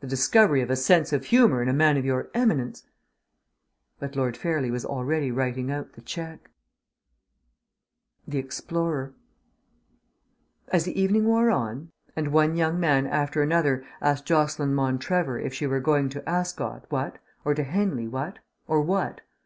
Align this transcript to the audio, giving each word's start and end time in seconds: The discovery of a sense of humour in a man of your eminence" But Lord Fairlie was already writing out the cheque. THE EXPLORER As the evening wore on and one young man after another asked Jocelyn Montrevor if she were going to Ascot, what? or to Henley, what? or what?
The 0.00 0.06
discovery 0.06 0.60
of 0.60 0.70
a 0.70 0.76
sense 0.76 1.14
of 1.14 1.24
humour 1.24 1.62
in 1.62 1.68
a 1.70 1.72
man 1.72 1.96
of 1.96 2.04
your 2.04 2.28
eminence" 2.34 2.84
But 4.00 4.14
Lord 4.14 4.36
Fairlie 4.36 4.70
was 4.70 4.84
already 4.84 5.30
writing 5.30 5.70
out 5.70 5.94
the 5.94 6.02
cheque. 6.02 6.50
THE 8.28 8.36
EXPLORER 8.38 9.14
As 10.68 10.84
the 10.84 11.00
evening 11.00 11.24
wore 11.24 11.50
on 11.50 11.90
and 12.14 12.32
one 12.34 12.54
young 12.54 12.78
man 12.78 13.06
after 13.06 13.42
another 13.42 13.82
asked 14.02 14.26
Jocelyn 14.26 14.74
Montrevor 14.74 15.40
if 15.40 15.54
she 15.54 15.66
were 15.66 15.80
going 15.80 16.10
to 16.10 16.28
Ascot, 16.28 16.84
what? 16.90 17.18
or 17.42 17.54
to 17.54 17.62
Henley, 17.64 18.06
what? 18.06 18.40
or 18.68 18.82
what? 18.82 19.22